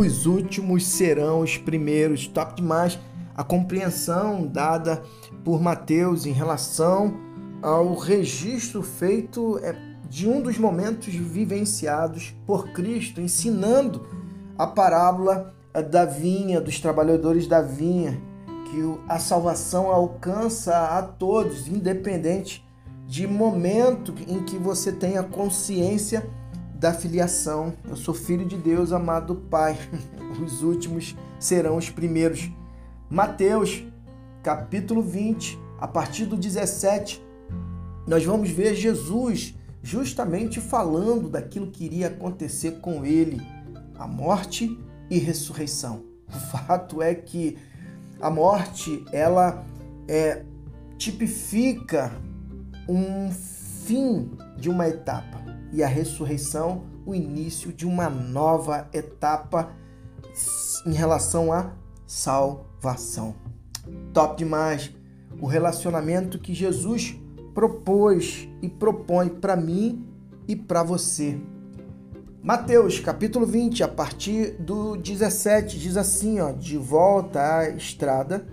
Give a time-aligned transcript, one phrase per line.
[0.00, 2.26] os últimos serão os primeiros.
[2.26, 2.98] Top demais
[3.34, 5.02] a compreensão dada
[5.44, 7.14] por Mateus em relação
[7.62, 9.76] ao registro feito é,
[10.08, 14.06] de um dos momentos vivenciados por Cristo, ensinando
[14.58, 15.54] a parábola
[15.90, 18.20] da vinha, dos trabalhadores da vinha,
[18.70, 22.66] que a salvação alcança a todos, independente
[23.06, 26.28] de momento em que você tenha consciência
[26.80, 27.74] da filiação.
[27.86, 29.78] Eu sou filho de Deus, amado Pai.
[30.42, 32.50] Os últimos serão os primeiros.
[33.10, 33.84] Mateus,
[34.42, 37.22] capítulo 20, a partir do 17,
[38.06, 43.42] nós vamos ver Jesus justamente falando daquilo que iria acontecer com ele,
[43.98, 44.78] a morte
[45.10, 46.02] e ressurreição.
[46.28, 47.58] O fato é que
[48.20, 49.66] a morte, ela
[50.08, 50.44] é,
[50.96, 52.10] tipifica
[52.88, 55.39] um fim de uma etapa
[55.72, 59.72] e a ressurreição o início de uma nova etapa
[60.86, 61.72] em relação à
[62.06, 63.34] salvação.
[64.12, 64.92] Top demais
[65.40, 67.16] o relacionamento que Jesus
[67.54, 70.06] propôs e propõe para mim
[70.46, 71.40] e para você.
[72.42, 78.46] Mateus capítulo 20, a partir do 17, diz assim, ó, de volta à estrada,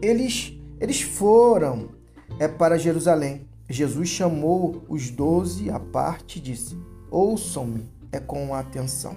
[0.00, 1.90] eles eles foram
[2.38, 6.78] é para Jerusalém Jesus chamou os doze à parte e disse:
[7.10, 9.14] Ouçam-me, é com atenção.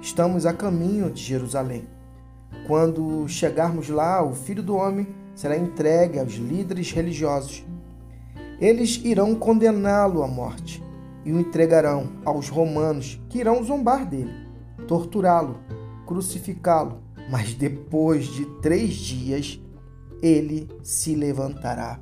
[0.00, 1.88] Estamos a caminho de Jerusalém.
[2.68, 7.64] Quando chegarmos lá, o filho do homem será entregue aos líderes religiosos.
[8.60, 10.80] Eles irão condená-lo à morte
[11.24, 14.32] e o entregarão aos romanos, que irão zombar dele,
[14.86, 15.58] torturá-lo,
[16.06, 17.02] crucificá-lo.
[17.28, 19.60] Mas depois de três dias,
[20.22, 22.00] ele se levantará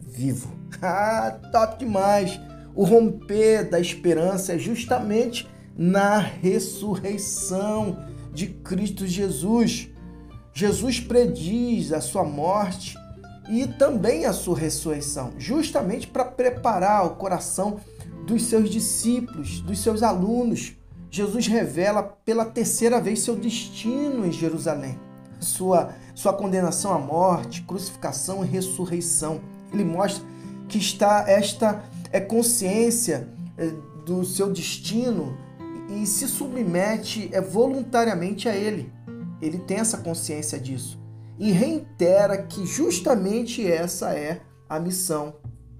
[0.00, 0.58] vivo.
[0.82, 2.40] Ah, top demais!
[2.74, 7.98] O romper da esperança é justamente na ressurreição
[8.32, 9.90] de Cristo Jesus.
[10.54, 12.96] Jesus prediz a sua morte
[13.50, 17.80] e também a sua ressurreição, justamente para preparar o coração
[18.26, 20.76] dos seus discípulos, dos seus alunos.
[21.10, 24.96] Jesus revela pela terceira vez seu destino em Jerusalém,
[25.40, 29.40] sua, sua condenação à morte, crucificação e ressurreição.
[29.72, 30.24] Ele mostra
[30.68, 31.82] que está esta
[32.12, 33.72] é consciência é,
[34.04, 35.36] do seu destino
[35.88, 38.92] e se submete é, voluntariamente a ele.
[39.40, 40.98] Ele tem essa consciência disso
[41.38, 45.34] e reitera que justamente essa é a missão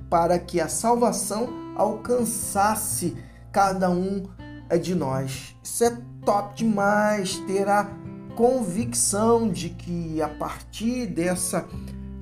[0.08, 3.16] para que a salvação alcançasse
[3.52, 4.24] cada um
[4.68, 5.54] é, de nós.
[5.62, 7.90] Isso é top demais ter a
[8.34, 11.68] convicção de que a partir dessa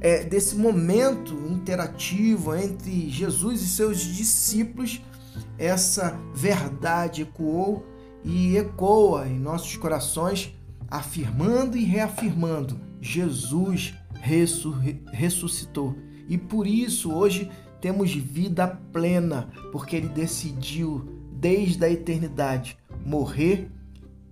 [0.00, 5.02] é, desse momento interativo entre Jesus e seus discípulos,
[5.58, 7.84] essa verdade ecoou
[8.24, 10.54] e ecoa em nossos corações,
[10.88, 13.94] afirmando e reafirmando: Jesus
[15.12, 15.96] ressuscitou.
[16.28, 23.70] E por isso hoje temos vida plena, porque ele decidiu desde a eternidade morrer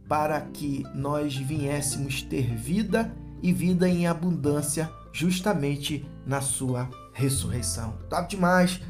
[0.09, 7.95] para que nós viéssemos ter vida e vida em abundância justamente na sua ressurreição.
[8.11, 8.81] Top demais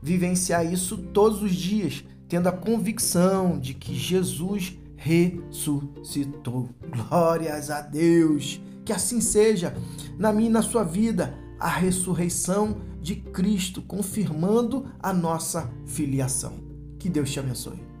[0.00, 6.68] vivenciar isso todos os dias, tendo a convicção de que Jesus ressuscitou.
[6.88, 8.60] Glórias a Deus!
[8.84, 9.76] Que assim seja
[10.16, 16.60] na minha e na sua vida a ressurreição de Cristo, confirmando a nossa filiação.
[16.98, 17.91] Que Deus te abençoe.